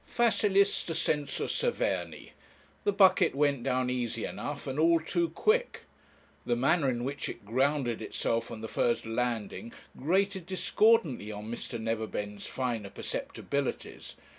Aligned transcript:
'Facilis 0.07 0.83
descensus 0.83 1.61
Averni.' 1.63 2.31
The 2.85 2.91
bucket 2.91 3.35
went 3.35 3.61
down 3.61 3.91
easy 3.91 4.25
enough, 4.25 4.65
and 4.65 4.79
all 4.79 4.99
too 4.99 5.29
quick. 5.29 5.81
The 6.43 6.55
manner 6.55 6.89
in 6.89 7.03
which 7.03 7.29
it 7.29 7.45
grounded 7.45 8.01
itself 8.01 8.49
on 8.49 8.61
the 8.61 8.67
first 8.67 9.05
landing 9.05 9.71
grated 9.95 10.47
discordantly 10.47 11.31
on 11.31 11.51
Mr. 11.51 11.79
Neverbend's 11.79 12.47
finer 12.47 12.89
perceptibilities. 12.89 14.15